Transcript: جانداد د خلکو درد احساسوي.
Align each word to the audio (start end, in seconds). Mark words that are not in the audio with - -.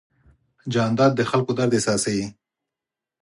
جانداد 0.73 1.11
د 1.15 1.21
خلکو 1.31 1.51
درد 1.57 1.71
احساسوي. 1.77 2.27